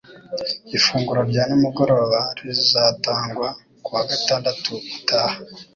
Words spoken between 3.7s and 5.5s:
kuwa gatandatu utaha.